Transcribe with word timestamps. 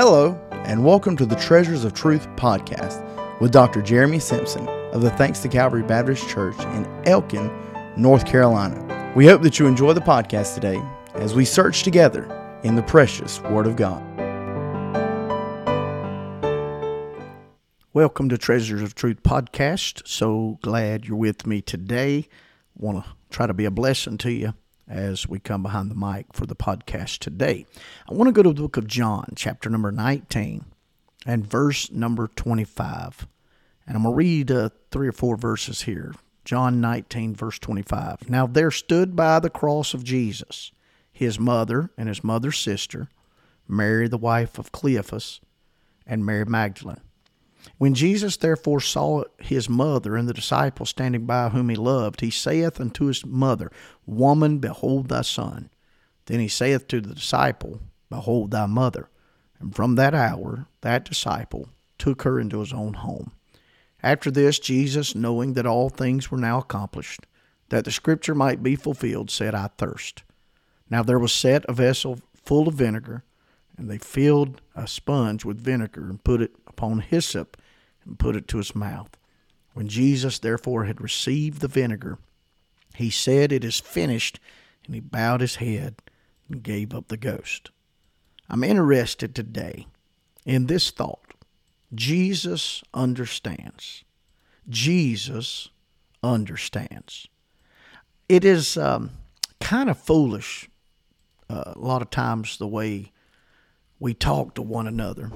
Hello, 0.00 0.40
and 0.52 0.84
welcome 0.84 1.16
to 1.16 1.26
the 1.26 1.34
Treasures 1.34 1.82
of 1.82 1.92
Truth 1.92 2.28
podcast 2.36 3.02
with 3.40 3.50
Dr. 3.50 3.82
Jeremy 3.82 4.20
Simpson 4.20 4.68
of 4.92 5.02
the 5.02 5.10
Thanks 5.10 5.40
to 5.40 5.48
Calvary 5.48 5.82
Baptist 5.82 6.28
Church 6.28 6.56
in 6.66 6.86
Elkin, 7.04 7.50
North 7.96 8.24
Carolina. 8.24 9.12
We 9.16 9.26
hope 9.26 9.42
that 9.42 9.58
you 9.58 9.66
enjoy 9.66 9.94
the 9.94 10.00
podcast 10.00 10.54
today 10.54 10.80
as 11.14 11.34
we 11.34 11.44
search 11.44 11.82
together 11.82 12.30
in 12.62 12.76
the 12.76 12.82
precious 12.84 13.40
Word 13.40 13.66
of 13.66 13.74
God. 13.74 14.00
Welcome 17.92 18.28
to 18.28 18.38
Treasures 18.38 18.82
of 18.82 18.94
Truth 18.94 19.24
podcast. 19.24 20.06
So 20.06 20.60
glad 20.62 21.06
you're 21.06 21.16
with 21.16 21.44
me 21.44 21.60
today. 21.60 22.28
Want 22.76 23.04
to 23.04 23.10
try 23.30 23.48
to 23.48 23.52
be 23.52 23.64
a 23.64 23.70
blessing 23.72 24.16
to 24.18 24.30
you 24.30 24.54
as 24.88 25.28
we 25.28 25.38
come 25.38 25.62
behind 25.62 25.90
the 25.90 25.94
mic 25.94 26.26
for 26.32 26.46
the 26.46 26.56
podcast 26.56 27.18
today. 27.18 27.66
I 28.08 28.14
want 28.14 28.28
to 28.28 28.32
go 28.32 28.42
to 28.42 28.52
the 28.52 28.62
book 28.62 28.76
of 28.76 28.86
John, 28.86 29.32
chapter 29.36 29.68
number 29.68 29.92
19, 29.92 30.64
and 31.26 31.46
verse 31.46 31.90
number 31.90 32.28
25. 32.28 33.26
And 33.86 33.96
I'm 33.96 34.02
going 34.02 34.12
to 34.12 34.16
read 34.16 34.50
uh, 34.50 34.70
three 34.90 35.08
or 35.08 35.12
four 35.12 35.36
verses 35.36 35.82
here. 35.82 36.14
John 36.44 36.80
19, 36.80 37.34
verse 37.34 37.58
25. 37.58 38.30
Now 38.30 38.46
there 38.46 38.70
stood 38.70 39.14
by 39.14 39.38
the 39.38 39.50
cross 39.50 39.92
of 39.94 40.04
Jesus 40.04 40.72
his 41.18 41.38
mother 41.38 41.90
and 41.98 42.08
his 42.08 42.22
mother's 42.22 42.56
sister, 42.56 43.08
Mary, 43.66 44.06
the 44.06 44.16
wife 44.16 44.56
of 44.56 44.70
Cleophas, 44.70 45.40
and 46.06 46.24
Mary 46.24 46.44
Magdalene. 46.44 47.00
When 47.76 47.94
Jesus 47.94 48.36
therefore 48.36 48.80
saw 48.80 49.24
his 49.38 49.68
mother 49.68 50.16
and 50.16 50.28
the 50.28 50.34
disciple 50.34 50.86
standing 50.86 51.26
by 51.26 51.48
whom 51.48 51.68
he 51.68 51.76
loved, 51.76 52.20
he 52.20 52.30
saith 52.30 52.80
unto 52.80 53.06
his 53.06 53.24
mother, 53.24 53.70
Woman, 54.06 54.58
behold 54.58 55.08
thy 55.08 55.22
son. 55.22 55.70
Then 56.26 56.40
he 56.40 56.48
saith 56.48 56.88
to 56.88 57.00
the 57.00 57.14
disciple, 57.14 57.80
Behold 58.10 58.50
thy 58.50 58.66
mother. 58.66 59.08
And 59.60 59.74
from 59.74 59.96
that 59.96 60.14
hour 60.14 60.66
that 60.82 61.04
disciple 61.04 61.68
took 61.98 62.22
her 62.22 62.38
into 62.38 62.60
his 62.60 62.72
own 62.72 62.94
home. 62.94 63.32
After 64.02 64.30
this, 64.30 64.58
Jesus, 64.58 65.14
knowing 65.14 65.54
that 65.54 65.66
all 65.66 65.88
things 65.88 66.30
were 66.30 66.38
now 66.38 66.58
accomplished, 66.58 67.26
that 67.70 67.84
the 67.84 67.90
scripture 67.90 68.34
might 68.34 68.62
be 68.62 68.76
fulfilled, 68.76 69.30
said, 69.30 69.54
I 69.54 69.68
thirst. 69.76 70.22
Now 70.88 71.02
there 71.02 71.18
was 71.18 71.32
set 71.32 71.64
a 71.68 71.72
vessel 71.72 72.20
full 72.44 72.68
of 72.68 72.74
vinegar, 72.74 73.24
and 73.76 73.90
they 73.90 73.98
filled 73.98 74.60
a 74.74 74.86
sponge 74.86 75.44
with 75.44 75.60
vinegar 75.60 76.02
and 76.02 76.22
put 76.22 76.40
it 76.40 76.52
upon 76.78 77.00
hyssop 77.00 77.56
and 78.04 78.20
put 78.20 78.36
it 78.36 78.46
to 78.46 78.58
his 78.58 78.74
mouth. 78.74 79.10
When 79.74 79.88
Jesus 79.88 80.38
therefore 80.38 80.84
had 80.84 81.00
received 81.00 81.60
the 81.60 81.66
vinegar, 81.66 82.18
he 82.94 83.10
said, 83.10 83.50
It 83.50 83.64
is 83.64 83.80
finished, 83.80 84.38
and 84.86 84.94
he 84.94 85.00
bowed 85.00 85.40
his 85.40 85.56
head 85.56 85.96
and 86.48 86.62
gave 86.62 86.94
up 86.94 87.08
the 87.08 87.16
ghost. 87.16 87.70
I'm 88.48 88.62
interested 88.62 89.34
today 89.34 89.88
in 90.46 90.66
this 90.66 90.90
thought 90.90 91.34
Jesus 91.92 92.84
understands. 92.94 94.04
Jesus 94.68 95.68
understands. 96.22 97.26
It 98.28 98.44
is 98.44 98.76
um, 98.76 99.10
kind 99.60 99.90
of 99.90 99.98
foolish 99.98 100.68
uh, 101.50 101.72
a 101.74 101.78
lot 101.78 102.02
of 102.02 102.10
times 102.10 102.58
the 102.58 102.66
way 102.68 103.10
we 103.98 104.14
talk 104.14 104.54
to 104.54 104.62
one 104.62 104.86
another. 104.86 105.32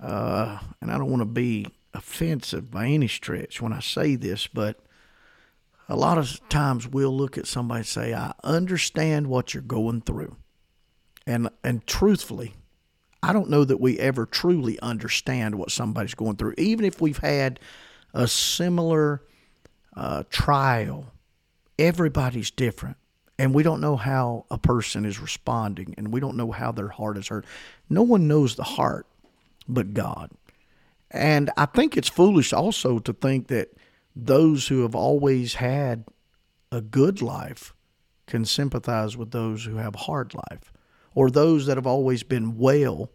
Uh, 0.00 0.58
and 0.80 0.90
I 0.90 0.98
don't 0.98 1.10
want 1.10 1.22
to 1.22 1.26
be 1.26 1.66
offensive 1.94 2.70
by 2.70 2.86
any 2.86 3.08
stretch 3.08 3.62
when 3.62 3.72
I 3.72 3.80
say 3.80 4.16
this, 4.16 4.46
but 4.46 4.78
a 5.88 5.96
lot 5.96 6.18
of 6.18 6.40
times 6.48 6.86
we'll 6.86 7.16
look 7.16 7.38
at 7.38 7.46
somebody 7.46 7.78
and 7.78 7.86
say, 7.86 8.14
I 8.14 8.32
understand 8.44 9.28
what 9.28 9.54
you're 9.54 9.62
going 9.62 10.02
through. 10.02 10.36
And, 11.26 11.48
and 11.64 11.86
truthfully, 11.86 12.54
I 13.22 13.32
don't 13.32 13.50
know 13.50 13.64
that 13.64 13.80
we 13.80 13.98
ever 13.98 14.26
truly 14.26 14.78
understand 14.80 15.56
what 15.56 15.70
somebody's 15.70 16.14
going 16.14 16.36
through, 16.36 16.54
even 16.58 16.84
if 16.84 17.00
we've 17.00 17.18
had 17.18 17.58
a 18.12 18.28
similar 18.28 19.22
uh, 19.96 20.24
trial. 20.30 21.12
Everybody's 21.78 22.50
different 22.50 22.96
and 23.38 23.54
we 23.54 23.62
don't 23.62 23.80
know 23.80 23.96
how 23.96 24.46
a 24.50 24.58
person 24.58 25.04
is 25.04 25.18
responding 25.18 25.94
and 25.98 26.12
we 26.12 26.20
don't 26.20 26.36
know 26.36 26.52
how 26.52 26.72
their 26.72 26.88
heart 26.88 27.18
is 27.18 27.28
hurt. 27.28 27.44
No 27.90 28.02
one 28.02 28.28
knows 28.28 28.56
the 28.56 28.62
heart 28.62 29.06
but 29.68 29.94
God. 29.94 30.30
And 31.10 31.50
I 31.56 31.66
think 31.66 31.96
it's 31.96 32.08
foolish 32.08 32.52
also 32.52 32.98
to 33.00 33.12
think 33.12 33.48
that 33.48 33.68
those 34.14 34.68
who 34.68 34.82
have 34.82 34.94
always 34.94 35.54
had 35.54 36.04
a 36.72 36.80
good 36.80 37.22
life 37.22 37.74
can 38.26 38.44
sympathize 38.44 39.16
with 39.16 39.30
those 39.30 39.64
who 39.64 39.76
have 39.76 39.94
a 39.94 39.98
hard 39.98 40.34
life, 40.34 40.72
or 41.14 41.30
those 41.30 41.66
that 41.66 41.76
have 41.76 41.86
always 41.86 42.22
been 42.22 42.58
well 42.58 43.10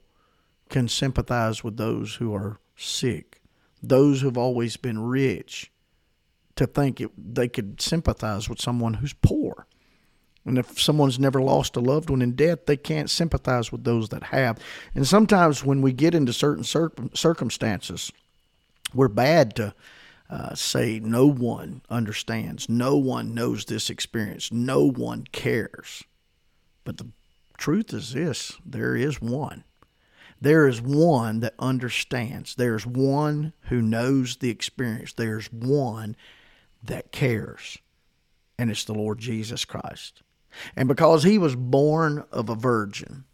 can 0.69 0.87
sympathize 0.87 1.63
with 1.63 1.77
those 1.77 2.15
who 2.15 2.33
are 2.33 2.59
sick, 2.77 3.41
those 3.83 4.21
who 4.21 4.27
have 4.27 4.37
always 4.37 4.77
been 4.77 4.99
rich 4.99 5.71
to 6.55 6.65
think 6.65 7.01
it, 7.01 7.11
they 7.17 7.47
could 7.47 7.81
sympathize 7.81 8.49
with 8.49 8.61
someone 8.61 8.95
who's 8.95 9.13
poor. 9.13 9.67
And 10.45 10.57
if 10.57 10.79
someone's 10.79 11.19
never 11.19 11.41
lost 11.41 11.75
a 11.75 11.79
loved 11.79 12.09
one 12.09 12.21
in 12.21 12.35
death, 12.35 12.65
they 12.65 12.77
can't 12.77 13.09
sympathize 13.09 13.71
with 13.71 13.83
those 13.83 14.09
that 14.09 14.23
have. 14.23 14.57
And 14.95 15.07
sometimes 15.07 15.63
when 15.63 15.81
we 15.81 15.93
get 15.93 16.15
into 16.15 16.33
certain 16.33 16.63
circumstances, 16.63 18.11
we're 18.93 19.07
bad 19.07 19.55
to 19.57 19.75
uh, 20.29 20.55
say 20.55 20.99
no 20.99 21.27
one 21.27 21.81
understands, 21.89 22.69
no 22.69 22.95
one 22.95 23.35
knows 23.35 23.65
this 23.65 23.89
experience, 23.89 24.51
no 24.51 24.89
one 24.89 25.25
cares. 25.31 26.03
But 26.83 26.97
the 26.97 27.09
truth 27.57 27.93
is 27.93 28.13
this 28.13 28.53
there 28.65 28.95
is 28.95 29.21
one. 29.21 29.63
There 30.39 30.67
is 30.67 30.81
one 30.81 31.41
that 31.41 31.53
understands. 31.59 32.55
There's 32.55 32.83
one 32.83 33.53
who 33.65 33.79
knows 33.79 34.37
the 34.37 34.49
experience. 34.49 35.13
There's 35.13 35.53
one 35.53 36.15
that 36.83 37.11
cares. 37.11 37.77
And 38.57 38.71
it's 38.71 38.83
the 38.83 38.95
Lord 38.95 39.19
Jesus 39.19 39.65
Christ. 39.65 40.23
And 40.75 40.87
because 40.87 41.23
he 41.23 41.37
was 41.37 41.55
born 41.55 42.23
of 42.31 42.49
a 42.49 42.55
virgin 42.55 43.25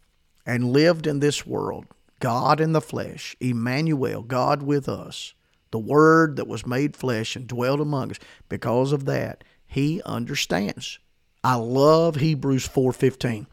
and 0.46 0.72
lived 0.72 1.06
in 1.06 1.20
this 1.20 1.46
world, 1.46 1.86
God 2.20 2.60
in 2.60 2.72
the 2.72 2.80
flesh, 2.80 3.36
Emmanuel, 3.40 4.22
God 4.22 4.62
with 4.62 4.88
us, 4.88 5.34
the 5.70 5.78
Word 5.78 6.36
that 6.36 6.48
was 6.48 6.66
made 6.66 6.96
flesh 6.96 7.36
and 7.36 7.46
dwelt 7.46 7.80
among 7.80 8.10
us, 8.10 8.18
because 8.48 8.92
of 8.92 9.04
that, 9.04 9.44
he 9.66 10.02
understands. 10.04 10.98
I 11.44 11.56
love 11.56 12.16
Hebrews 12.16 12.66
4:15. 12.66 13.46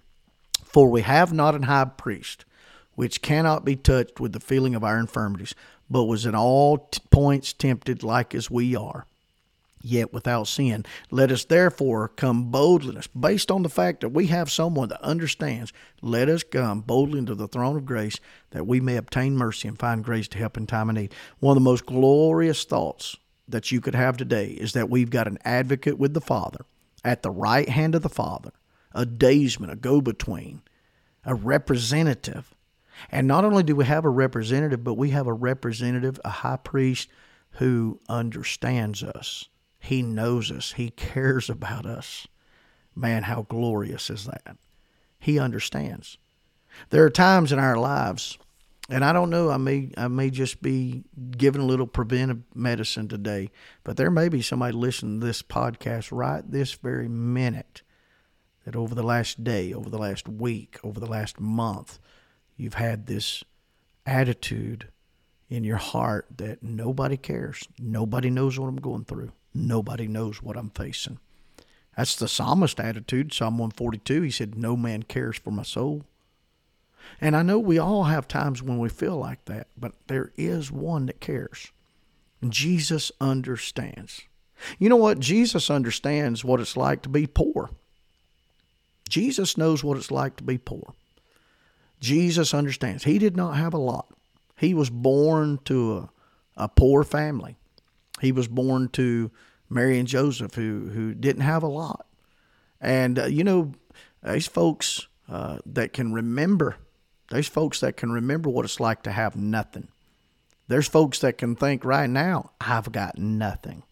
For 0.64 0.90
we 0.90 1.02
have 1.02 1.32
not 1.32 1.56
an 1.56 1.64
high 1.64 1.86
priest 1.86 2.46
which 2.96 3.22
cannot 3.22 3.66
be 3.66 3.76
touched 3.76 4.20
with 4.20 4.32
the 4.32 4.40
feeling 4.40 4.74
of 4.74 4.84
our 4.84 4.98
infirmities, 4.98 5.54
but 5.90 6.06
was 6.06 6.26
in 6.26 6.34
all 6.34 6.78
t- 6.78 7.02
points 7.12 7.54
tempted 7.54 8.04
like 8.04 8.34
as 8.34 8.50
we 8.50 8.76
are, 8.76 9.06
yet 9.86 10.12
without 10.12 10.48
sin. 10.48 10.84
Let 11.12 11.32
us 11.32 11.46
therefore 11.46 12.10
come 12.10 12.50
boldly, 12.50 13.02
based 13.18 13.52
on 13.52 13.64
the 13.64 13.70
fact 13.70 14.02
that 14.02 14.10
we 14.10 14.28
have 14.28 14.52
someone 14.52 14.90
that 14.90 15.02
understands, 15.02 15.72
let 16.02 16.28
us 16.28 16.44
come 16.44 16.82
boldly 16.82 17.20
into 17.20 17.36
the 17.36 17.48
throne 17.48 17.78
of 17.78 17.86
grace 17.86 18.20
that 18.52 18.68
we 18.68 18.82
may 18.82 18.98
obtain 18.98 19.38
mercy 19.38 19.68
and 19.68 19.78
find 19.78 20.04
grace 20.04 20.28
to 20.30 20.38
help 20.38 20.58
in 20.58 20.68
time 20.68 20.90
of 20.90 20.96
need. 20.96 21.14
One 21.40 21.56
of 21.56 21.64
the 21.64 21.70
most 21.70 21.86
glorious 21.86 22.64
thoughts 22.64 23.16
that 23.48 23.72
you 23.72 23.80
could 23.80 23.96
have 23.96 24.18
today 24.18 24.48
is 24.48 24.74
that 24.74 24.90
we've 24.90 25.12
got 25.12 25.28
an 25.28 25.38
advocate 25.46 26.00
with 26.00 26.14
the 26.14 26.22
Father 26.22 26.66
at 27.04 27.22
the 27.22 27.32
right 27.32 27.70
hand 27.70 27.94
of 27.94 28.02
the 28.02 28.10
Father, 28.10 28.52
a 28.94 29.06
daysman, 29.06 29.70
a 29.70 29.76
go 29.76 30.02
between, 30.02 30.62
a 31.24 31.36
representative. 31.36 32.56
And 33.12 33.28
not 33.28 33.46
only 33.46 33.62
do 33.62 33.76
we 33.76 33.86
have 33.86 34.06
a 34.06 34.10
representative, 34.10 34.84
but 34.84 34.96
we 34.96 35.12
have 35.12 35.28
a 35.28 35.34
representative, 35.34 36.20
a 36.26 36.30
high 36.30 36.58
priest 36.58 37.10
who 37.52 38.00
understands 38.10 39.04
us 39.04 39.48
he 39.86 40.02
knows 40.02 40.52
us. 40.52 40.72
He 40.74 40.90
cares 40.90 41.48
about 41.48 41.86
us. 41.86 42.28
Man, 42.96 43.24
how 43.24 43.44
glorious 43.44 44.10
is 44.10 44.26
that? 44.26 44.58
He 45.20 45.38
understands. 45.38 46.18
There 46.90 47.04
are 47.04 47.12
times 47.12 47.52
in 47.52 47.60
our 47.60 47.78
lives, 47.78 48.40
and 48.90 49.06
I 49.06 49.14
don't 49.14 49.30
know, 49.30 49.52
I 49.52 49.58
may 49.58 49.92
I 49.96 50.08
may 50.08 50.32
just 50.32 50.62
be 50.62 51.04
giving 51.38 51.62
a 51.62 51.66
little 51.66 51.86
preventive 51.86 52.42
medicine 52.56 53.08
today, 53.08 53.52
but 53.84 53.96
there 53.96 54.10
may 54.10 54.28
be 54.28 54.42
somebody 54.42 54.74
listening 54.74 55.20
to 55.20 55.26
this 55.28 55.44
podcast 55.44 56.10
right 56.12 56.44
this 56.50 56.74
very 56.74 57.08
minute 57.08 57.84
that 58.64 58.76
over 58.76 58.96
the 58.96 59.04
last 59.04 59.44
day, 59.44 59.72
over 59.72 59.92
the 59.92 60.00
last 60.00 60.28
week, 60.28 60.80
over 60.84 61.00
the 61.00 61.06
last 61.06 61.40
month, 61.40 62.00
you've 62.58 62.74
had 62.74 63.06
this 63.06 63.44
attitude 64.04 64.88
in 65.48 65.64
your 65.64 65.78
heart 65.78 66.26
that 66.38 66.64
nobody 66.64 67.18
cares. 67.18 67.68
Nobody 67.80 68.32
knows 68.32 68.58
what 68.58 68.68
I'm 68.68 68.78
going 68.78 69.06
through. 69.06 69.32
Nobody 69.56 70.08
knows 70.08 70.44
what 70.44 70.58
I'm 70.58 70.70
facing. 70.70 71.18
That's 71.96 72.18
the 72.18 72.28
psalmist 72.28 72.80
attitude. 72.80 73.34
Psalm 73.34 73.58
142, 73.58 74.22
he 74.24 74.32
said, 74.32 74.58
No 74.58 74.76
man 74.76 75.04
cares 75.04 75.38
for 75.38 75.52
my 75.52 75.64
soul. 75.64 76.04
And 77.22 77.38
I 77.38 77.42
know 77.42 77.58
we 77.58 77.80
all 77.80 78.04
have 78.04 78.28
times 78.28 78.62
when 78.62 78.80
we 78.80 78.90
feel 78.90 79.16
like 79.16 79.46
that, 79.46 79.68
but 79.78 79.94
there 80.08 80.32
is 80.36 80.72
one 80.72 81.06
that 81.06 81.22
cares. 81.22 81.72
Jesus 82.48 83.12
understands. 83.22 84.24
You 84.78 84.90
know 84.90 84.98
what? 84.98 85.20
Jesus 85.20 85.70
understands 85.70 86.44
what 86.44 86.60
it's 86.60 86.76
like 86.76 87.02
to 87.04 87.10
be 87.10 87.26
poor. 87.26 87.70
Jesus 89.08 89.58
knows 89.58 89.84
what 89.84 89.98
it's 89.98 90.12
like 90.12 90.36
to 90.38 90.44
be 90.44 90.58
poor. 90.58 90.94
Jesus 92.02 92.54
understands. 92.54 93.06
He 93.06 93.20
did 93.20 93.38
not 93.38 93.56
have 93.56 93.74
a 93.74 93.78
lot. 93.78 94.08
He 94.58 94.74
was 94.74 94.90
born 94.90 95.60
to 95.66 96.10
a, 96.58 96.64
a 96.66 96.68
poor 96.68 97.04
family. 97.04 97.56
He 98.22 98.32
was 98.32 98.48
born 98.48 98.90
to 98.90 99.32
Mary 99.70 100.00
and 100.00 100.08
Joseph, 100.08 100.56
who 100.56 100.90
who 100.94 101.14
didn't 101.14 101.42
have 101.42 101.64
a 101.64 101.68
lot. 101.68 102.06
And 102.80 103.20
uh, 103.20 103.26
you 103.26 103.44
know, 103.44 103.74
these 104.24 104.48
folks 104.48 105.08
uh, 105.30 105.60
that 105.66 105.94
can 105.94 106.14
remember, 106.14 106.78
there's 107.30 107.48
folks 107.48 107.80
that 107.80 107.98
can 107.98 108.12
remember 108.12 108.50
what 108.50 108.66
it's 108.66 108.80
like 108.80 109.04
to 109.04 109.12
have 109.12 109.36
nothing. 109.36 109.88
There's 110.68 110.88
folks 110.88 111.20
that 111.20 111.38
can 111.38 111.56
think 111.56 111.86
right 111.86 112.10
now, 112.10 112.52
I've 112.60 112.92
got 112.92 113.18
nothing. 113.18 113.84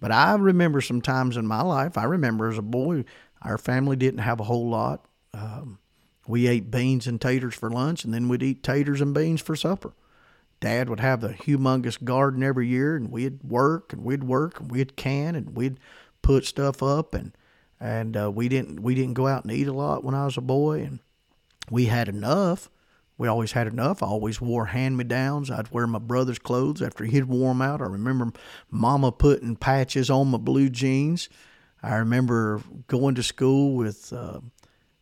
But 0.00 0.12
I 0.12 0.34
remember 0.34 0.80
some 0.80 1.00
times 1.00 1.36
in 1.36 1.46
my 1.46 1.62
life, 1.62 1.98
I 1.98 2.04
remember 2.04 2.48
as 2.48 2.58
a 2.58 2.62
boy, 2.62 3.04
our 3.42 3.58
family 3.58 3.96
didn't 3.96 4.20
have 4.20 4.38
a 4.38 4.44
whole 4.44 4.68
lot. 4.68 5.04
Um, 5.34 5.78
we 6.26 6.46
ate 6.46 6.70
beans 6.70 7.06
and 7.06 7.20
taters 7.20 7.54
for 7.54 7.70
lunch, 7.70 8.04
and 8.04 8.14
then 8.14 8.28
we'd 8.28 8.42
eat 8.42 8.62
taters 8.62 9.00
and 9.00 9.14
beans 9.14 9.40
for 9.40 9.56
supper. 9.56 9.92
Dad 10.60 10.88
would 10.88 11.00
have 11.00 11.20
the 11.20 11.34
humongous 11.34 12.02
garden 12.02 12.42
every 12.42 12.66
year, 12.66 12.96
and 12.96 13.10
we'd 13.10 13.42
work 13.42 13.92
and 13.92 14.04
we'd 14.04 14.24
work 14.24 14.60
and 14.60 14.70
we'd 14.70 14.96
can 14.96 15.34
and 15.34 15.56
we'd 15.56 15.78
put 16.22 16.44
stuff 16.44 16.82
up, 16.82 17.14
and 17.14 17.32
and 17.80 18.16
uh, 18.16 18.30
we 18.30 18.48
didn't 18.48 18.82
we 18.82 18.94
didn't 18.94 19.14
go 19.14 19.26
out 19.26 19.44
and 19.44 19.52
eat 19.52 19.68
a 19.68 19.72
lot 19.72 20.04
when 20.04 20.14
I 20.14 20.24
was 20.24 20.36
a 20.36 20.42
boy, 20.42 20.80
and 20.80 20.98
we 21.70 21.86
had 21.86 22.08
enough. 22.08 22.68
We 23.16 23.26
always 23.26 23.52
had 23.52 23.66
enough. 23.66 24.02
I 24.02 24.06
always 24.06 24.40
wore 24.40 24.66
hand 24.66 24.96
me 24.96 25.02
downs. 25.04 25.50
I'd 25.50 25.72
wear 25.72 25.88
my 25.88 25.98
brother's 25.98 26.38
clothes 26.38 26.80
after 26.80 27.04
he'd 27.04 27.24
worn 27.24 27.58
them 27.58 27.68
out. 27.68 27.82
I 27.82 27.86
remember 27.86 28.32
Mama 28.70 29.10
putting 29.10 29.56
patches 29.56 30.08
on 30.08 30.28
my 30.28 30.38
blue 30.38 30.68
jeans. 30.68 31.28
I 31.82 31.96
remember 31.96 32.62
going 32.86 33.16
to 33.16 33.22
school 33.22 33.74
with 33.74 34.12
uh, 34.12 34.40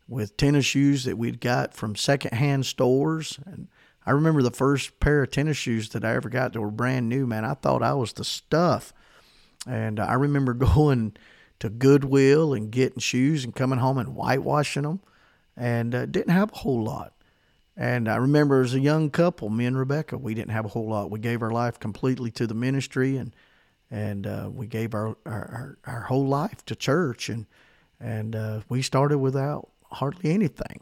with 0.07 0.37
tennis 0.37 0.65
shoes 0.65 1.03
that 1.03 1.17
we'd 1.17 1.41
got 1.41 1.73
from 1.73 1.95
secondhand 1.95 2.65
stores. 2.65 3.39
And 3.45 3.67
I 4.07 4.11
remember 4.11 4.41
the 4.41 4.51
first 4.51 5.01
pair 5.01 5.21
of 5.21 5.31
tennis 5.31 5.57
shoes 5.57 5.89
that 5.89 6.05
I 6.05 6.15
ever 6.15 6.29
got 6.29 6.53
that 6.53 6.61
were 6.61 6.71
brand 6.71 7.09
new. 7.09 7.27
Man, 7.27 7.43
I 7.43 7.55
thought 7.55 7.83
I 7.83 7.93
was 7.93 8.13
the 8.13 8.23
stuff. 8.23 8.93
And 9.67 9.99
I 9.99 10.13
remember 10.13 10.53
going 10.77 11.17
to 11.59 11.69
Goodwill 11.69 12.53
and 12.53 12.71
getting 12.71 12.99
shoes 12.99 13.43
and 13.43 13.53
coming 13.53 13.79
home 13.79 13.97
and 13.97 14.15
whitewashing 14.15 14.83
them, 14.83 15.01
and 15.57 15.93
uh, 15.93 16.05
didn't 16.05 16.33
have 16.33 16.53
a 16.53 16.57
whole 16.57 16.85
lot. 16.85 17.15
And 17.75 18.07
I 18.07 18.15
remember 18.15 18.61
as 18.61 18.73
a 18.73 18.79
young 18.79 19.09
couple, 19.09 19.49
me 19.49 19.65
and 19.65 19.77
Rebecca, 19.77 20.17
we 20.17 20.33
didn't 20.33 20.51
have 20.51 20.63
a 20.63 20.69
whole 20.69 20.87
lot. 20.87 21.11
We 21.11 21.19
gave 21.19 21.41
our 21.41 21.51
life 21.51 21.77
completely 21.77 22.31
to 22.31 22.47
the 22.47 22.53
ministry, 22.53 23.17
and 23.17 23.35
and 23.91 24.25
uh, 24.25 24.49
we 24.53 24.67
gave 24.67 24.93
our, 24.93 25.17
our, 25.25 25.77
our 25.85 26.01
whole 26.01 26.27
life 26.27 26.65
to 26.67 26.75
church, 26.75 27.27
and 27.27 27.45
and 27.99 28.37
uh, 28.37 28.61
we 28.69 28.81
started 28.81 29.17
without 29.17 29.69
hardly 29.91 30.31
anything. 30.31 30.81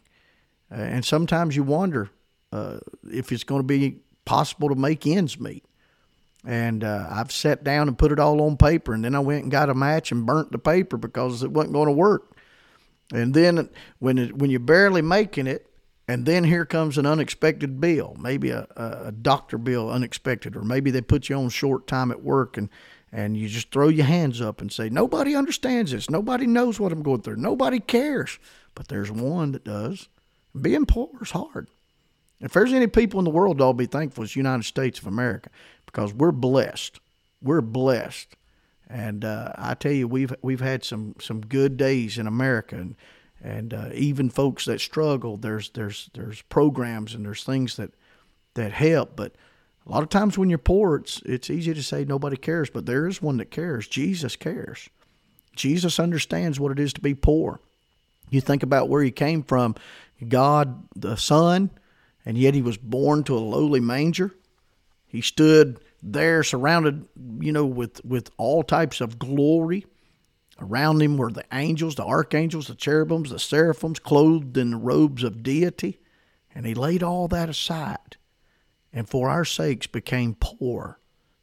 Uh, 0.71 0.75
and 0.75 1.03
sometimes 1.03 1.55
you 1.55 1.63
wonder 1.63 2.11
uh, 2.55 2.79
if 3.11 3.31
it's 3.31 3.43
going 3.43 3.59
to 3.61 3.67
be 3.67 3.99
possible 4.23 4.69
to 4.69 4.75
make 4.75 5.05
ends 5.05 5.39
meet. 5.39 5.65
And 6.45 6.83
uh, 6.83 7.07
I've 7.09 7.31
sat 7.31 7.63
down 7.63 7.87
and 7.87 7.97
put 7.97 8.11
it 8.11 8.19
all 8.19 8.41
on 8.41 8.55
paper, 8.55 8.93
and 8.93 9.03
then 9.03 9.15
I 9.15 9.19
went 9.19 9.43
and 9.43 9.51
got 9.51 9.69
a 9.69 9.73
match 9.73 10.11
and 10.11 10.25
burnt 10.25 10.51
the 10.51 10.59
paper 10.59 10.97
because 10.97 11.43
it 11.43 11.51
wasn't 11.51 11.73
going 11.73 11.87
to 11.87 11.93
work. 11.93 12.37
And 13.11 13.33
then 13.33 13.69
when 13.99 14.17
it, 14.17 14.37
when 14.37 14.49
you're 14.49 14.59
barely 14.59 15.01
making 15.01 15.47
it, 15.47 15.67
and 16.07 16.25
then 16.25 16.43
here 16.43 16.65
comes 16.65 16.99
an 16.99 17.07
unexpected 17.07 17.81
bill, 17.81 18.15
maybe 18.19 18.51
a, 18.51 18.67
a 18.75 19.11
doctor 19.11 19.57
bill 19.57 19.89
unexpected, 19.89 20.55
or 20.55 20.61
maybe 20.61 20.91
they 20.91 21.01
put 21.01 21.29
you 21.29 21.35
on 21.35 21.49
short 21.49 21.87
time 21.87 22.11
at 22.11 22.23
work 22.23 22.57
and 22.57 22.69
and 23.11 23.37
you 23.37 23.47
just 23.47 23.71
throw 23.71 23.87
your 23.87 24.05
hands 24.05 24.41
up 24.41 24.59
and 24.59 24.71
say, 24.71 24.89
Nobody 24.89 25.35
understands 25.35 25.91
this. 25.91 26.09
Nobody 26.09 26.45
knows 26.45 26.79
what 26.79 26.91
I'm 26.91 27.01
going 27.01 27.21
through. 27.21 27.37
Nobody 27.37 27.79
cares. 27.79 28.37
But 28.75 28.89
there's 28.89 29.09
one 29.09 29.53
that 29.53 29.63
does. 29.63 30.09
Being 30.59 30.85
poor 30.85 31.09
is 31.21 31.31
hard. 31.31 31.67
If 32.41 32.53
there's 32.53 32.73
any 32.73 32.87
people 32.87 33.19
in 33.19 33.25
the 33.25 33.31
world 33.31 33.61
I'll 33.61 33.73
be 33.73 33.85
thankful, 33.85 34.23
it's 34.23 34.33
the 34.33 34.39
United 34.39 34.63
States 34.63 34.99
of 34.99 35.07
America 35.07 35.49
because 35.85 36.13
we're 36.13 36.31
blessed. 36.31 36.99
We're 37.41 37.61
blessed. 37.61 38.35
And 38.89 39.25
uh, 39.25 39.53
I 39.55 39.73
tell 39.73 39.91
you, 39.91 40.07
we've 40.07 40.33
we've 40.41 40.61
had 40.61 40.83
some, 40.83 41.15
some 41.19 41.41
good 41.41 41.75
days 41.77 42.17
in 42.17 42.27
America, 42.27 42.75
and 42.75 42.95
and 43.43 43.73
uh, 43.73 43.89
even 43.93 44.29
folks 44.29 44.65
that 44.65 44.79
struggle, 44.81 45.37
there's 45.37 45.69
there's 45.69 46.09
there's 46.13 46.41
programs 46.43 47.13
and 47.15 47.25
there's 47.25 47.43
things 47.43 47.77
that 47.77 47.91
that 48.53 48.71
help. 48.73 49.15
But 49.15 49.33
a 49.85 49.91
lot 49.91 50.03
of 50.03 50.09
times 50.09 50.37
when 50.37 50.49
you're 50.49 50.57
poor, 50.57 50.97
it's 50.97 51.21
it's 51.25 51.49
easy 51.49 51.73
to 51.73 51.83
say 51.83 52.05
nobody 52.05 52.37
cares, 52.37 52.69
but 52.69 52.85
there 52.85 53.07
is 53.07 53.21
one 53.21 53.37
that 53.37 53.51
cares. 53.51 53.87
Jesus 53.87 54.35
cares. 54.35 54.89
Jesus 55.55 55.99
understands 55.99 56.59
what 56.59 56.71
it 56.71 56.79
is 56.79 56.93
to 56.93 57.01
be 57.01 57.13
poor. 57.13 57.59
You 58.29 58.41
think 58.41 58.63
about 58.63 58.89
where 58.89 59.03
he 59.03 59.11
came 59.11 59.43
from, 59.43 59.75
God 60.27 60.83
the 60.95 61.15
Son, 61.15 61.69
and 62.25 62.37
yet 62.37 62.53
he 62.53 62.61
was 62.61 62.77
born 62.77 63.23
to 63.25 63.37
a 63.37 63.39
lowly 63.39 63.79
manger. 63.79 64.35
He 65.05 65.21
stood 65.21 65.79
there 66.01 66.43
surrounded, 66.43 67.07
you 67.39 67.51
know, 67.51 67.65
with 67.65 68.03
with 68.03 68.29
all 68.37 68.63
types 68.63 69.01
of 69.01 69.19
glory. 69.19 69.85
Around 70.59 71.01
him 71.01 71.17
were 71.17 71.31
the 71.31 71.43
angels, 71.51 71.95
the 71.95 72.05
archangels, 72.05 72.67
the 72.67 72.75
cherubims, 72.75 73.29
the 73.29 73.39
seraphims, 73.39 73.99
clothed 73.99 74.57
in 74.57 74.71
the 74.71 74.77
robes 74.77 75.23
of 75.23 75.43
deity. 75.43 75.99
And 76.53 76.65
he 76.65 76.73
laid 76.73 77.03
all 77.03 77.27
that 77.27 77.49
aside 77.49 78.15
and 78.95 79.07
for 79.09 79.29
our 79.29 79.43
sakes 79.43 79.87
became 79.87 80.37
poor, 80.39 80.97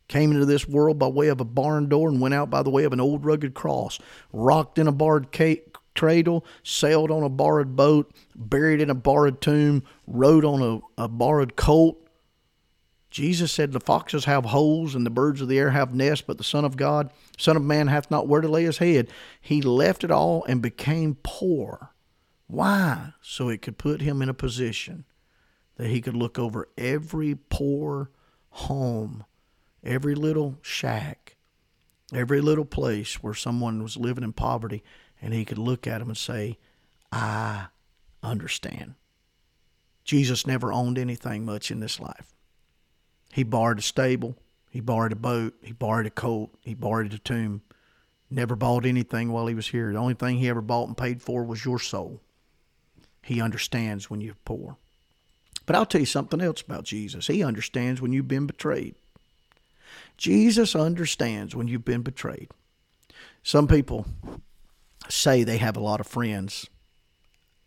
came 0.09 0.33
into 0.33 0.47
this 0.47 0.67
world 0.67 0.99
by 0.99 1.07
way 1.07 1.29
of 1.29 1.41
a 1.41 1.45
barn 1.45 1.87
door 1.89 2.09
and 2.09 2.19
went 2.19 2.35
out 2.35 2.49
by 2.49 2.63
the 2.63 2.71
way 2.71 2.85
of 2.85 2.95
an 2.95 3.01
old 3.01 3.27
rugged 3.27 3.53
cross, 3.53 3.99
rocked 4.33 4.79
in 4.79 4.89
a 4.89 4.93
barred 4.93 5.31
cradle, 5.95 6.45
sailed 6.63 7.11
on 7.11 7.23
a 7.23 7.29
borrowed 7.29 7.77
boat, 7.77 8.13
buried 8.35 8.81
in 8.81 8.91
a 8.91 8.95
borrowed 8.95 9.41
tomb, 9.41 9.83
rode 10.07 10.45
on 10.45 10.63
a, 10.99 11.03
a 11.05 11.09
borrowed 11.09 11.57
colt. 11.57 11.99
Jesus 13.11 13.53
said, 13.53 13.73
The 13.73 13.81
foxes 13.81 14.25
have 14.25 14.47
holes 14.47 14.95
and 14.95 15.05
the 15.05 15.11
birds 15.11 15.41
of 15.41 15.49
the 15.49 15.59
air 15.59 15.71
have 15.71 15.95
nests, 15.95 16.25
but 16.27 16.39
the 16.39 16.45
Son 16.45 16.65
of 16.65 16.77
God, 16.77 17.11
Son 17.37 17.57
of 17.57 17.63
Man, 17.63 17.89
hath 17.89 18.11
not 18.11 18.27
where 18.27 18.41
to 18.41 18.49
lay 18.49 18.65
his 18.65 18.79
head. 18.79 19.09
He 19.41 19.61
left 19.61 20.03
it 20.03 20.11
all 20.11 20.45
and 20.45 20.63
became 20.63 21.19
poor. 21.23 21.93
Why? 22.47 23.13
So 23.21 23.49
it 23.49 23.63
could 23.63 23.77
put 23.79 24.01
him 24.01 24.23
in 24.23 24.29
a 24.29 24.35
position 24.35 25.05
that 25.77 25.89
he 25.89 26.01
could 26.01 26.17
look 26.17 26.39
over 26.39 26.69
every 26.77 27.35
poor 27.35 28.11
home, 28.51 29.25
every 29.85 30.15
little 30.15 30.59
shack, 30.63 31.37
every 32.15 32.41
little 32.41 32.65
place 32.65 33.23
where 33.23 33.35
someone 33.35 33.83
was 33.83 33.97
living 33.97 34.25
in 34.25 34.33
poverty, 34.33 34.83
and 35.23 35.33
he 35.33 35.45
could 35.45 35.59
look 35.59 35.87
at 35.87 36.01
them 36.01 36.09
and 36.09 36.17
say, 36.17 36.59
I 37.13 37.67
understand. 38.23 38.95
Jesus 40.05 40.47
never 40.47 40.73
owned 40.73 40.99
anything 40.99 41.45
much 41.45 41.71
in 41.71 41.81
this 41.81 42.01
life. 42.01 42.35
He 43.33 43.45
borrowed 43.45 43.79
a 43.79 43.83
stable, 43.83 44.37
he 44.71 44.81
borrowed 44.81 45.13
a 45.13 45.17
boat, 45.17 45.55
he 45.63 45.73
borrowed 45.73 46.07
a 46.07 46.11
colt, 46.11 46.55
he 46.63 46.75
borrowed 46.75 47.15
a 47.15 47.19
tomb. 47.19 47.63
Never 48.29 48.57
bought 48.57 48.87
anything 48.87 49.31
while 49.31 49.47
he 49.47 49.55
was 49.55 49.69
here. 49.69 49.93
The 49.93 49.99
only 49.99 50.15
thing 50.15 50.39
he 50.39 50.49
ever 50.49 50.63
bought 50.63 50.89
and 50.89 50.97
paid 50.97 51.23
for 51.23 51.45
was 51.45 51.65
your 51.65 51.79
soul. 51.79 52.21
He 53.23 53.41
understands 53.41 54.09
when 54.09 54.23
you're 54.23 54.37
poor. 54.45 54.77
But 55.67 55.77
I'll 55.77 55.87
tell 55.87 56.01
you 56.01 56.07
something 56.07 56.41
else 56.41 56.63
about 56.63 56.85
Jesus. 56.85 57.27
He 57.27 57.45
understands 57.45 58.01
when 58.01 58.13
you've 58.13 58.29
been 58.29 58.47
betrayed. 58.47 58.95
Jesus 60.17 60.75
understands 60.75 61.55
when 61.55 61.69
you've 61.69 61.85
been 61.85 62.03
betrayed. 62.03 62.49
Some 63.43 63.69
people 63.69 64.07
say 65.09 65.45
they 65.45 65.59
have 65.59 65.77
a 65.77 65.81
lot 65.81 66.01
of 66.01 66.07
friends. 66.07 66.67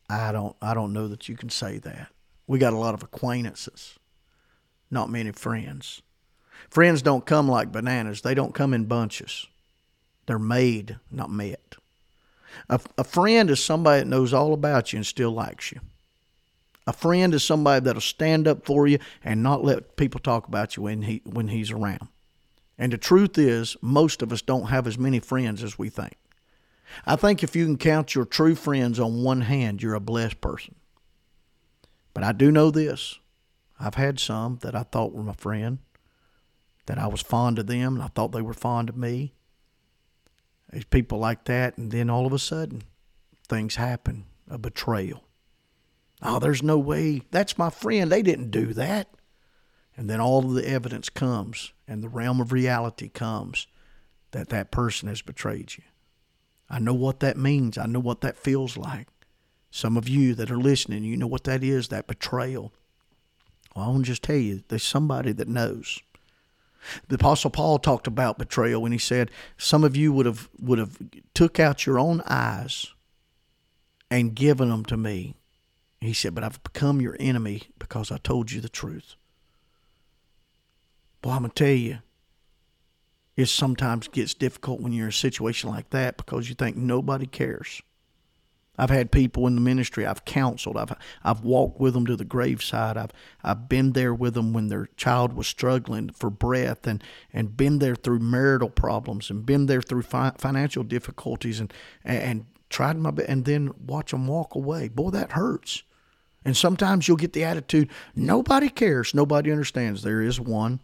I 0.09 0.31
don't 0.31 0.55
I 0.61 0.73
don't 0.73 0.93
know 0.93 1.07
that 1.07 1.27
you 1.27 1.35
can 1.35 1.49
say 1.49 1.77
that. 1.79 2.09
We 2.47 2.59
got 2.59 2.73
a 2.73 2.77
lot 2.77 2.93
of 2.93 3.03
acquaintances, 3.03 3.97
not 4.91 5.09
many 5.09 5.31
friends. 5.31 6.01
Friends 6.69 7.01
don't 7.01 7.25
come 7.25 7.47
like 7.47 7.71
bananas. 7.71 8.21
They 8.21 8.33
don't 8.33 8.53
come 8.53 8.73
in 8.73 8.85
bunches. 8.85 9.47
They're 10.25 10.39
made, 10.39 10.97
not 11.11 11.29
met. 11.29 11.75
A, 12.69 12.79
a 12.97 13.03
friend 13.03 13.49
is 13.49 13.63
somebody 13.63 14.01
that 14.01 14.07
knows 14.07 14.33
all 14.33 14.53
about 14.53 14.93
you 14.93 14.97
and 14.97 15.05
still 15.05 15.31
likes 15.31 15.71
you. 15.71 15.81
A 16.87 16.93
friend 16.93 17.33
is 17.33 17.43
somebody 17.43 17.83
that'll 17.83 18.01
stand 18.01 18.47
up 18.47 18.65
for 18.65 18.87
you 18.87 18.99
and 19.23 19.41
not 19.41 19.63
let 19.63 19.95
people 19.97 20.19
talk 20.19 20.47
about 20.47 20.77
you 20.77 20.83
when 20.83 21.03
he 21.03 21.21
when 21.25 21.47
he's 21.47 21.71
around. 21.71 22.07
And 22.77 22.91
the 22.93 22.97
truth 22.97 23.37
is, 23.37 23.75
most 23.81 24.21
of 24.21 24.31
us 24.31 24.41
don't 24.41 24.67
have 24.67 24.85
as 24.85 24.97
many 24.97 25.19
friends 25.19 25.63
as 25.63 25.79
we 25.79 25.89
think. 25.89 26.15
I 27.05 27.15
think 27.15 27.43
if 27.43 27.55
you 27.55 27.65
can 27.65 27.77
count 27.77 28.15
your 28.15 28.25
true 28.25 28.55
friends 28.55 28.99
on 28.99 29.23
one 29.23 29.41
hand, 29.41 29.81
you're 29.81 29.95
a 29.95 29.99
blessed 29.99 30.41
person. 30.41 30.75
But 32.13 32.23
I 32.23 32.31
do 32.31 32.51
know 32.51 32.71
this. 32.71 33.19
I've 33.79 33.95
had 33.95 34.19
some 34.19 34.59
that 34.61 34.75
I 34.75 34.83
thought 34.83 35.13
were 35.13 35.23
my 35.23 35.33
friend, 35.33 35.79
that 36.85 36.97
I 36.97 37.07
was 37.07 37.21
fond 37.21 37.59
of 37.59 37.67
them, 37.67 37.95
and 37.95 38.03
I 38.03 38.07
thought 38.07 38.31
they 38.31 38.41
were 38.41 38.53
fond 38.53 38.89
of 38.89 38.97
me. 38.97 39.33
There's 40.69 40.85
people 40.85 41.19
like 41.19 41.45
that, 41.45 41.77
and 41.77 41.91
then 41.91 42.09
all 42.09 42.25
of 42.25 42.33
a 42.33 42.39
sudden, 42.39 42.83
things 43.47 43.75
happen 43.75 44.25
a 44.49 44.57
betrayal. 44.57 45.23
Oh, 46.21 46.39
there's 46.39 46.63
no 46.63 46.77
way. 46.77 47.21
That's 47.31 47.57
my 47.57 47.69
friend. 47.69 48.11
They 48.11 48.21
didn't 48.21 48.51
do 48.51 48.73
that. 48.73 49.09
And 49.97 50.09
then 50.09 50.19
all 50.19 50.39
of 50.39 50.53
the 50.53 50.67
evidence 50.67 51.09
comes 51.09 51.71
and 51.87 52.03
the 52.03 52.09
realm 52.09 52.41
of 52.41 52.51
reality 52.51 53.09
comes 53.09 53.67
that 54.31 54.49
that 54.49 54.71
person 54.71 55.07
has 55.07 55.21
betrayed 55.21 55.75
you. 55.77 55.83
I 56.69 56.79
know 56.79 56.93
what 56.93 57.19
that 57.19 57.37
means. 57.37 57.77
I 57.77 57.85
know 57.85 57.99
what 57.99 58.21
that 58.21 58.37
feels 58.37 58.75
like. 58.77 59.07
Some 59.71 59.97
of 59.97 60.07
you 60.07 60.33
that 60.35 60.49
are 60.49 60.57
listening, 60.57 61.03
you 61.03 61.17
know 61.17 61.27
what 61.27 61.43
that 61.43 61.63
is 61.63 61.89
that 61.89 62.07
betrayal. 62.07 62.71
Well, 63.75 63.85
I 63.85 63.87
want 63.89 64.05
to 64.05 64.11
just 64.11 64.23
tell 64.23 64.37
you, 64.37 64.63
there's 64.67 64.83
somebody 64.83 65.31
that 65.33 65.47
knows. 65.47 65.99
The 67.07 67.15
Apostle 67.15 67.49
Paul 67.49 67.79
talked 67.79 68.07
about 68.07 68.37
betrayal 68.37 68.81
when 68.81 68.91
he 68.91 68.97
said, 68.97 69.31
"Some 69.57 69.83
of 69.83 69.95
you 69.97 70.13
would 70.13 70.25
have 70.25 70.49
would 70.59 70.79
have 70.79 70.97
took 71.33 71.59
out 71.59 71.85
your 71.85 71.99
own 71.99 72.21
eyes 72.27 72.87
and 74.09 74.35
given 74.35 74.69
them 74.69 74.85
to 74.85 74.97
me." 74.97 75.35
He 75.99 76.13
said, 76.13 76.35
"But 76.35 76.43
I've 76.43 76.61
become 76.63 77.01
your 77.01 77.17
enemy 77.19 77.63
because 77.79 78.11
I 78.11 78.17
told 78.17 78.51
you 78.51 78.61
the 78.61 78.69
truth." 78.69 79.15
Well, 81.23 81.33
I'm 81.33 81.41
gonna 81.41 81.53
tell 81.53 81.67
you, 81.69 81.99
it 83.35 83.47
sometimes 83.47 84.07
gets 84.07 84.33
difficult 84.33 84.79
when 84.81 84.93
you're 84.93 85.05
in 85.05 85.09
a 85.09 85.13
situation 85.13 85.69
like 85.69 85.89
that 85.89 86.17
because 86.17 86.47
you 86.49 86.55
think 86.55 86.77
nobody 86.77 87.25
cares. 87.25 87.81
I've 88.77 88.89
had 88.89 89.11
people 89.11 89.47
in 89.47 89.55
the 89.55 89.61
ministry 89.61 90.05
I've 90.05 90.25
counseled. 90.25 90.77
I've 90.77 90.93
I've 91.23 91.41
walked 91.41 91.79
with 91.79 91.93
them 91.93 92.05
to 92.07 92.15
the 92.15 92.25
graveside. 92.25 92.97
I've 92.97 93.11
I've 93.43 93.69
been 93.69 93.93
there 93.93 94.13
with 94.13 94.33
them 94.33 94.53
when 94.53 94.67
their 94.67 94.89
child 94.97 95.33
was 95.33 95.47
struggling 95.47 96.09
for 96.09 96.29
breath, 96.29 96.85
and 96.85 97.03
and 97.33 97.55
been 97.55 97.79
there 97.79 97.95
through 97.95 98.19
marital 98.19 98.69
problems, 98.69 99.29
and 99.29 99.45
been 99.45 99.67
there 99.67 99.81
through 99.81 100.03
fi- 100.03 100.33
financial 100.37 100.83
difficulties, 100.83 101.59
and 101.59 101.73
and 102.03 102.45
tried 102.69 102.97
my 102.97 103.11
best, 103.11 103.29
and 103.29 103.45
then 103.45 103.71
watch 103.85 104.11
them 104.11 104.27
walk 104.27 104.55
away. 104.55 104.89
Boy, 104.89 105.09
that 105.11 105.33
hurts. 105.33 105.83
And 106.43 106.55
sometimes 106.55 107.07
you'll 107.07 107.17
get 107.17 107.33
the 107.33 107.43
attitude 107.43 107.89
nobody 108.15 108.69
cares, 108.69 109.15
nobody 109.15 109.51
understands. 109.51 110.03
There 110.03 110.21
is 110.21 110.39
one. 110.39 110.79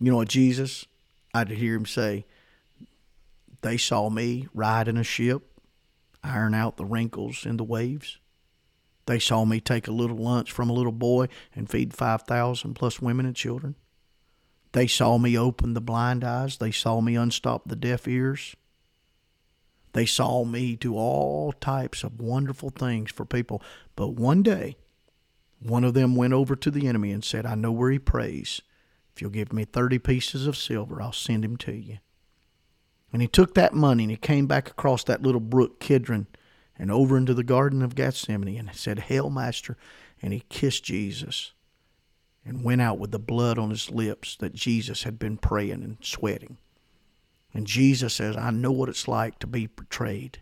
You 0.00 0.10
know 0.10 0.24
Jesus? 0.24 0.86
I'd 1.34 1.50
hear 1.50 1.74
him 1.74 1.86
say, 1.86 2.24
"They 3.60 3.76
saw 3.76 4.08
me 4.08 4.48
ride 4.54 4.88
in 4.88 4.96
a 4.96 5.04
ship." 5.04 5.50
iron 6.24 6.54
out 6.54 6.76
the 6.76 6.86
wrinkles 6.86 7.44
in 7.44 7.58
the 7.58 7.64
waves. 7.64 8.18
They 9.06 9.18
saw 9.18 9.44
me 9.44 9.60
take 9.60 9.86
a 9.86 9.92
little 9.92 10.16
lunch 10.16 10.50
from 10.50 10.70
a 10.70 10.72
little 10.72 10.92
boy 10.92 11.28
and 11.54 11.68
feed 11.68 11.92
5,000 11.92 12.74
plus 12.74 13.00
women 13.00 13.26
and 13.26 13.36
children. 13.36 13.74
They 14.72 14.86
saw 14.86 15.18
me 15.18 15.36
open 15.36 15.74
the 15.74 15.80
blind 15.80 16.24
eyes. 16.24 16.56
They 16.56 16.72
saw 16.72 17.00
me 17.00 17.14
unstop 17.14 17.68
the 17.68 17.76
deaf 17.76 18.08
ears. 18.08 18.56
They 19.92 20.06
saw 20.06 20.44
me 20.44 20.74
do 20.74 20.96
all 20.96 21.52
types 21.52 22.02
of 22.02 22.18
wonderful 22.18 22.70
things 22.70 23.12
for 23.12 23.24
people. 23.24 23.62
But 23.94 24.14
one 24.14 24.42
day, 24.42 24.76
one 25.60 25.84
of 25.84 25.94
them 25.94 26.16
went 26.16 26.32
over 26.32 26.56
to 26.56 26.70
the 26.70 26.88
enemy 26.88 27.12
and 27.12 27.22
said, 27.22 27.46
I 27.46 27.54
know 27.54 27.70
where 27.70 27.92
he 27.92 27.98
prays. 27.98 28.60
If 29.14 29.22
you'll 29.22 29.30
give 29.30 29.52
me 29.52 29.64
30 29.64 29.98
pieces 30.00 30.46
of 30.46 30.56
silver, 30.56 31.00
I'll 31.00 31.12
send 31.12 31.44
him 31.44 31.56
to 31.58 31.72
you. 31.72 31.98
And 33.12 33.22
he 33.22 33.28
took 33.28 33.54
that 33.54 33.74
money 33.74 34.04
and 34.04 34.10
he 34.10 34.16
came 34.16 34.46
back 34.46 34.68
across 34.68 35.04
that 35.04 35.22
little 35.22 35.40
brook 35.40 35.78
Kidron 35.78 36.26
and 36.76 36.90
over 36.90 37.16
into 37.16 37.32
the 37.32 37.44
Garden 37.44 37.82
of 37.82 37.94
Gethsemane 37.94 38.58
and 38.58 38.74
said, 38.74 38.98
Hail, 39.00 39.30
Master. 39.30 39.76
And 40.20 40.32
he 40.32 40.44
kissed 40.48 40.82
Jesus 40.82 41.52
and 42.44 42.64
went 42.64 42.80
out 42.80 42.98
with 42.98 43.12
the 43.12 43.18
blood 43.20 43.56
on 43.56 43.70
his 43.70 43.90
lips 43.90 44.36
that 44.36 44.52
Jesus 44.52 45.04
had 45.04 45.18
been 45.18 45.36
praying 45.36 45.84
and 45.84 45.98
sweating. 46.00 46.58
And 47.52 47.68
Jesus 47.68 48.14
says, 48.14 48.36
I 48.36 48.50
know 48.50 48.72
what 48.72 48.88
it's 48.88 49.06
like 49.06 49.38
to 49.38 49.46
be 49.46 49.66
betrayed. 49.66 50.40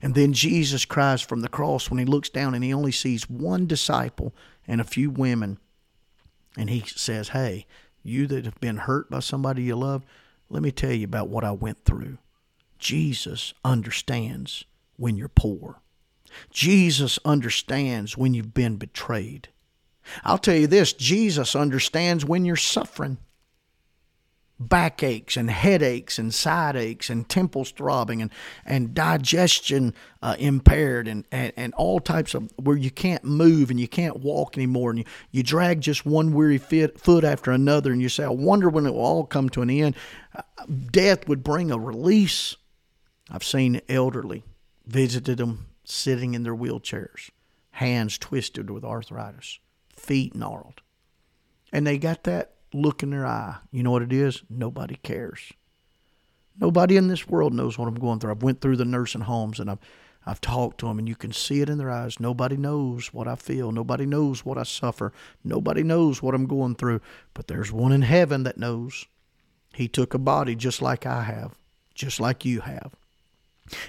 And 0.00 0.14
then 0.14 0.32
Jesus 0.32 0.84
cries 0.84 1.20
from 1.20 1.40
the 1.40 1.48
cross 1.48 1.90
when 1.90 1.98
he 1.98 2.04
looks 2.06 2.30
down 2.30 2.54
and 2.54 2.64
he 2.64 2.72
only 2.72 2.92
sees 2.92 3.28
one 3.28 3.66
disciple 3.66 4.34
and 4.66 4.80
a 4.80 4.84
few 4.84 5.10
women. 5.10 5.58
And 6.56 6.70
he 6.70 6.80
says, 6.86 7.28
Hey, 7.28 7.66
you 8.02 8.26
that 8.28 8.44
have 8.44 8.60
been 8.60 8.78
hurt 8.78 9.10
by 9.10 9.20
somebody 9.20 9.64
you 9.64 9.76
love, 9.76 10.04
let 10.48 10.62
me 10.62 10.70
tell 10.70 10.92
you 10.92 11.04
about 11.04 11.28
what 11.28 11.44
I 11.44 11.50
went 11.50 11.84
through. 11.84 12.18
Jesus 12.78 13.52
understands 13.64 14.64
when 14.96 15.16
you're 15.16 15.28
poor. 15.28 15.80
Jesus 16.50 17.18
understands 17.24 18.16
when 18.16 18.34
you've 18.34 18.54
been 18.54 18.76
betrayed. 18.76 19.48
I'll 20.24 20.38
tell 20.38 20.56
you 20.56 20.66
this 20.66 20.92
Jesus 20.92 21.56
understands 21.56 22.24
when 22.24 22.44
you're 22.44 22.56
suffering 22.56 23.18
backaches 24.58 25.36
and 25.36 25.50
headaches 25.50 26.18
and 26.18 26.32
side 26.32 26.76
aches 26.76 27.10
and 27.10 27.28
temples 27.28 27.70
throbbing 27.72 28.22
and, 28.22 28.30
and 28.64 28.94
digestion 28.94 29.94
uh, 30.22 30.34
impaired 30.38 31.06
and, 31.06 31.24
and, 31.30 31.52
and 31.56 31.74
all 31.74 32.00
types 32.00 32.34
of 32.34 32.50
where 32.56 32.76
you 32.76 32.90
can't 32.90 33.24
move 33.24 33.70
and 33.70 33.78
you 33.78 33.88
can't 33.88 34.20
walk 34.20 34.56
anymore 34.56 34.90
and 34.90 35.00
you, 35.00 35.04
you 35.30 35.42
drag 35.42 35.80
just 35.80 36.06
one 36.06 36.32
weary 36.32 36.58
fit, 36.58 36.98
foot 36.98 37.22
after 37.22 37.50
another 37.50 37.92
and 37.92 38.00
you 38.00 38.08
say, 38.08 38.24
I 38.24 38.28
wonder 38.28 38.68
when 38.68 38.86
it 38.86 38.94
will 38.94 39.00
all 39.00 39.24
come 39.24 39.50
to 39.50 39.62
an 39.62 39.70
end. 39.70 39.94
Uh, 40.34 40.42
death 40.90 41.28
would 41.28 41.44
bring 41.44 41.70
a 41.70 41.78
release. 41.78 42.56
I've 43.30 43.44
seen 43.44 43.80
elderly, 43.88 44.42
visited 44.86 45.38
them 45.38 45.66
sitting 45.84 46.34
in 46.34 46.44
their 46.44 46.56
wheelchairs, 46.56 47.30
hands 47.72 48.16
twisted 48.16 48.70
with 48.70 48.84
arthritis, 48.84 49.58
feet 49.94 50.34
gnarled. 50.34 50.80
And 51.72 51.86
they 51.86 51.98
got 51.98 52.24
that 52.24 52.55
look 52.76 53.02
in 53.02 53.10
their 53.10 53.26
eye. 53.26 53.56
You 53.70 53.82
know 53.82 53.90
what 53.90 54.02
it 54.02 54.12
is? 54.12 54.42
Nobody 54.48 54.96
cares. 55.02 55.52
Nobody 56.58 56.96
in 56.96 57.08
this 57.08 57.28
world 57.28 57.52
knows 57.52 57.78
what 57.78 57.88
I'm 57.88 57.94
going 57.94 58.18
through. 58.18 58.30
I've 58.30 58.42
went 58.42 58.60
through 58.60 58.76
the 58.76 58.84
nursing 58.84 59.22
homes 59.22 59.60
and 59.60 59.70
I've 59.70 59.78
I've 60.28 60.40
talked 60.40 60.78
to 60.78 60.86
them 60.86 60.98
and 60.98 61.08
you 61.08 61.14
can 61.14 61.32
see 61.32 61.60
it 61.60 61.68
in 61.68 61.78
their 61.78 61.90
eyes. 61.90 62.18
Nobody 62.18 62.56
knows 62.56 63.14
what 63.14 63.28
I 63.28 63.36
feel. 63.36 63.70
Nobody 63.70 64.06
knows 64.06 64.44
what 64.44 64.58
I 64.58 64.64
suffer. 64.64 65.12
Nobody 65.44 65.84
knows 65.84 66.20
what 66.20 66.34
I'm 66.34 66.46
going 66.46 66.74
through. 66.74 67.00
But 67.32 67.46
there's 67.46 67.70
one 67.70 67.92
in 67.92 68.02
heaven 68.02 68.42
that 68.42 68.58
knows. 68.58 69.06
He 69.72 69.86
took 69.86 70.14
a 70.14 70.18
body 70.18 70.56
just 70.56 70.82
like 70.82 71.06
I 71.06 71.22
have, 71.22 71.54
just 71.94 72.18
like 72.18 72.44
you 72.44 72.60
have. 72.60 72.92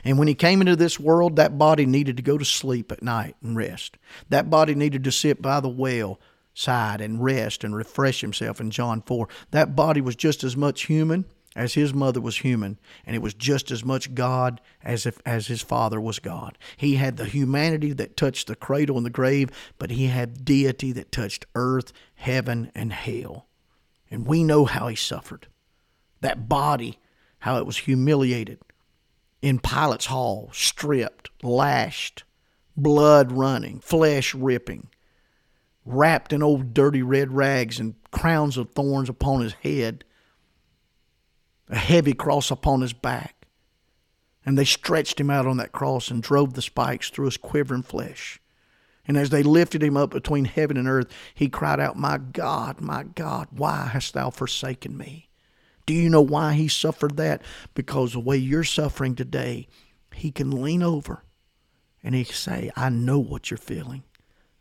And 0.03 0.19
when 0.19 0.27
he 0.27 0.35
came 0.35 0.61
into 0.61 0.75
this 0.75 0.99
world, 0.99 1.37
that 1.37 1.57
body 1.57 1.85
needed 1.85 2.17
to 2.17 2.23
go 2.23 2.37
to 2.37 2.45
sleep 2.45 2.91
at 2.91 3.01
night 3.01 3.35
and 3.41 3.55
rest. 3.55 3.97
That 4.29 4.49
body 4.49 4.75
needed 4.75 5.03
to 5.05 5.11
sit 5.11 5.41
by 5.41 5.59
the 5.59 5.69
well 5.69 6.19
side 6.57 7.01
and 7.01 7.23
rest 7.23 7.63
and 7.63 7.75
refresh 7.75 8.21
himself 8.21 8.59
in 8.59 8.71
John 8.71 9.01
4. 9.01 9.27
That 9.51 9.75
body 9.75 10.01
was 10.01 10.15
just 10.15 10.43
as 10.43 10.57
much 10.57 10.85
human 10.85 11.25
as 11.55 11.73
his 11.73 11.93
mother 11.93 12.21
was 12.21 12.37
human, 12.37 12.77
and 13.05 13.15
it 13.15 13.21
was 13.21 13.33
just 13.33 13.71
as 13.71 13.83
much 13.83 14.13
God 14.13 14.61
as 14.83 15.05
if 15.05 15.19
as 15.25 15.47
his 15.47 15.61
father 15.61 15.99
was 15.99 16.19
God. 16.19 16.57
He 16.75 16.95
had 16.95 17.17
the 17.17 17.25
humanity 17.25 17.93
that 17.93 18.17
touched 18.17 18.47
the 18.47 18.55
cradle 18.55 18.97
and 18.97 19.05
the 19.05 19.11
grave, 19.11 19.49
but 19.79 19.89
he 19.89 20.07
had 20.07 20.45
deity 20.45 20.91
that 20.91 21.11
touched 21.11 21.45
earth, 21.55 21.93
heaven, 22.15 22.71
and 22.75 22.93
hell. 22.93 23.47
And 24.11 24.27
we 24.27 24.43
know 24.43 24.65
how 24.65 24.87
he 24.87 24.95
suffered. 24.95 25.47
That 26.21 26.47
body, 26.47 26.99
how 27.39 27.57
it 27.57 27.65
was 27.65 27.77
humiliated 27.77 28.59
in 29.41 29.59
Pilate's 29.59 30.07
hall, 30.07 30.49
stripped, 30.53 31.31
lashed, 31.41 32.23
blood 32.75 33.31
running, 33.31 33.79
flesh 33.79 34.35
ripping 34.35 34.89
wrapped 35.87 36.33
in 36.33 36.43
old 36.43 36.73
dirty 36.73 37.01
red 37.01 37.31
rags 37.31 37.79
and 37.79 37.95
crowns 38.11 38.57
of 38.57 38.71
thorns 38.71 39.09
upon 39.09 39.41
his 39.41 39.53
head, 39.53 40.03
a 41.69 41.77
heavy 41.77 42.13
cross 42.13 42.51
upon 42.51 42.81
his 42.81 42.93
back. 42.93 43.47
And 44.45 44.57
they 44.57 44.65
stretched 44.65 45.19
him 45.19 45.29
out 45.29 45.47
on 45.47 45.57
that 45.57 45.71
cross 45.71 46.09
and 46.09 46.21
drove 46.21 46.53
the 46.53 46.61
spikes 46.61 47.09
through 47.09 47.25
his 47.25 47.37
quivering 47.37 47.83
flesh. 47.83 48.39
And 49.07 49.17
as 49.17 49.29
they 49.29 49.43
lifted 49.43 49.81
him 49.81 49.95
up 49.95 50.11
between 50.11 50.45
heaven 50.45 50.77
and 50.77 50.87
earth, 50.87 51.07
he 51.33 51.47
cried 51.47 51.79
out, 51.79 51.97
My 51.97 52.17
God, 52.17 52.81
my 52.81 53.03
God, 53.03 53.47
why 53.51 53.89
hast 53.91 54.13
thou 54.13 54.29
forsaken 54.29 54.97
me? 54.97 55.29
Do 55.85 55.93
you 55.93 56.09
know 56.09 56.21
why 56.21 56.53
he 56.53 56.67
suffered 56.67 57.15
that? 57.17 57.41
Because 57.73 58.11
the 58.11 58.19
way 58.19 58.35
you're 58.35 58.65
suffering 58.65 59.15
today, 59.15 59.67
he 60.13 60.31
can 60.31 60.61
lean 60.61 60.83
over 60.83 61.23
and 62.03 62.13
he 62.13 62.25
can 62.25 62.35
say, 62.35 62.71
I 62.75 62.89
know 62.89 63.19
what 63.19 63.49
you're 63.49 63.57
feeling. 63.57 64.03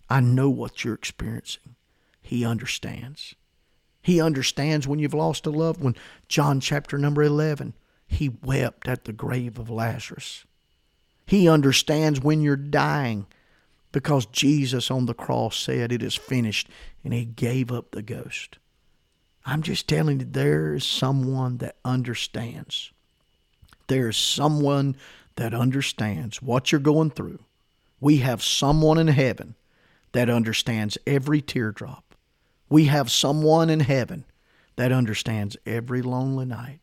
I 0.09 0.21
know 0.21 0.49
what 0.49 0.85
you're 0.85 0.95
experiencing. 0.95 1.75
He 2.21 2.45
understands. 2.45 3.35
He 4.03 4.21
understands 4.21 4.87
when 4.87 4.99
you've 4.99 5.15
lost 5.15 5.47
a 5.47 5.51
loved 5.51 5.81
one. 5.81 5.97
John 6.29 6.61
chapter 6.61 6.97
number 6.97 7.23
11, 7.23 7.75
he 8.07 8.29
wept 8.29 8.87
at 8.87 9.05
the 9.05 9.13
grave 9.13 9.59
of 9.59 9.71
Lazarus. 9.71 10.45
He 11.27 11.49
understands 11.49 12.21
when 12.21 12.41
you're 12.41 12.57
dying 12.57 13.27
because 13.91 14.27
Jesus 14.27 14.91
on 14.91 15.07
the 15.07 15.15
cross 15.15 15.57
said, 15.57 15.91
It 15.91 16.03
is 16.03 16.15
finished, 16.15 16.69
and 17.03 17.13
he 17.13 17.25
gave 17.25 17.73
up 17.73 17.91
the 17.91 18.03
ghost. 18.03 18.59
I'm 19.45 19.63
just 19.63 19.89
telling 19.89 20.21
you, 20.21 20.27
there 20.29 20.75
is 20.75 20.85
someone 20.85 21.59
that 21.59 21.77
understands. 21.85 22.93
There 23.87 24.09
is 24.09 24.17
someone 24.17 24.97
that 25.37 25.55
understands 25.55 26.43
what 26.43 26.71
you're 26.71 26.81
going 26.81 27.11
through. 27.11 27.41
We 28.01 28.19
have 28.19 28.43
someone 28.43 28.99
in 28.99 29.09
heaven 29.09 29.55
that 30.17 30.31
understands 30.31 30.97
every 31.07 31.43
teardrop. 31.43 32.15
We 32.71 32.87
have 32.87 33.11
someone 33.11 33.69
in 33.69 33.81
heaven 33.81 34.25
that 34.77 34.91
understands 34.91 35.59
every 35.67 36.01
lonely 36.01 36.47
night. 36.47 36.81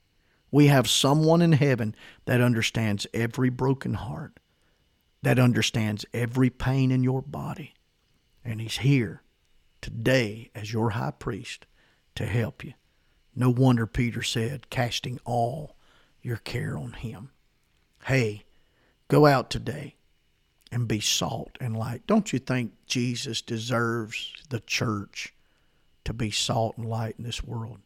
We 0.52 0.68
have 0.68 0.88
someone 0.88 1.42
in 1.42 1.54
heaven 1.54 1.96
that 2.26 2.42
understands 2.42 3.08
every 3.12 3.50
broken 3.50 3.96
heart, 3.96 4.40
that 5.24 5.40
understands 5.40 6.06
every 6.14 6.52
pain 6.52 6.92
in 6.92 7.04
your 7.04 7.24
body. 7.24 7.74
And 8.46 8.62
He's 8.62 8.78
here 8.78 9.24
today 9.82 10.52
as 10.54 10.72
your 10.72 10.92
high 10.92 11.14
priest 11.18 11.66
to 12.14 12.28
help 12.28 12.64
you. 12.64 12.74
No 13.36 13.50
wonder 13.50 13.88
Peter 13.88 14.22
said, 14.22 14.70
casting 14.70 15.20
all 15.26 15.76
your 16.22 16.38
care 16.38 16.78
on 16.78 16.94
Him. 16.94 17.32
Hey, 18.06 18.44
go 19.08 19.26
out 19.26 19.50
today 19.50 19.96
and 20.74 20.88
be 20.88 21.00
salt 21.00 21.52
and 21.62 21.78
light. 21.78 22.02
Don't 22.08 22.34
you 22.34 22.40
think 22.40 22.72
Jesus 22.88 23.42
deserves 23.42 24.34
the 24.50 24.60
church 24.60 25.34
to 26.04 26.14
be 26.14 26.32
salt 26.32 26.78
and 26.78 26.90
light 26.90 27.14
in 27.20 27.24
this 27.24 27.44
world? 27.44 27.78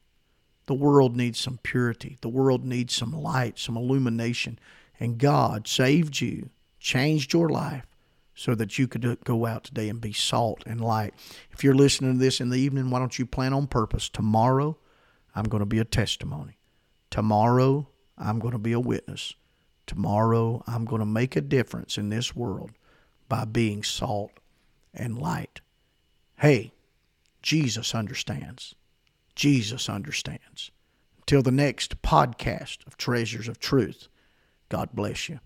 The 0.67 0.74
world 0.74 1.15
needs 1.15 1.38
some 1.38 1.60
purity. 1.63 2.17
The 2.22 2.29
world 2.29 2.63
needs 2.63 2.96
some 2.96 3.12
light, 3.12 3.60
some 3.60 3.75
illumination. 3.75 4.58
And 5.01 5.17
God 5.17 5.67
saved 5.67 6.22
you, 6.22 6.50
changed 6.79 7.34
your 7.34 7.50
life 7.50 7.86
so 8.34 8.56
that 8.56 8.79
you 8.79 8.88
could 8.88 9.17
go 9.25 9.46
out 9.46 9.65
today 9.65 9.89
and 9.89 10.00
be 10.00 10.13
salt 10.13 10.63
and 10.65 10.79
light. 10.79 11.13
If 11.51 11.65
you're 11.65 11.75
listening 11.75 12.13
to 12.13 12.20
this 12.20 12.39
in 12.39 12.50
the 12.50 12.60
evening, 12.60 12.89
why 12.89 13.00
don't 13.00 13.20
you 13.20 13.25
plan 13.25 13.53
on 13.53 13.67
purpose? 13.67 14.08
Tomorrow, 14.08 14.77
I'm 15.36 15.46
going 15.46 15.60
to 15.60 15.65
be 15.65 15.79
a 15.79 15.86
testimony. 15.86 16.58
Tomorrow, 17.10 17.89
I'm 18.17 18.39
going 18.39 18.53
to 18.53 18.58
be 18.58 18.72
a 18.72 18.79
witness. 18.79 19.34
Tomorrow, 19.88 20.63
I'm 20.67 20.86
going 20.86 21.00
to 21.00 21.06
make 21.06 21.36
a 21.36 21.41
difference 21.41 21.98
in 21.98 22.10
this 22.10 22.36
world 22.36 22.72
by 23.29 23.46
being 23.46 23.84
salt 23.84 24.32
and 24.94 25.17
light. 25.17 25.62
Hey, 26.38 26.74
Jesus 27.41 27.96
understands. 27.96 28.75
Jesus 29.34 29.89
understands. 29.89 30.72
Until 31.20 31.41
the 31.41 31.51
next 31.51 32.01
podcast 32.01 32.86
of 32.86 32.98
Treasures 32.98 33.48
of 33.48 33.60
Truth, 33.60 34.08
God 34.70 34.89
bless 34.94 35.29
you. 35.29 35.39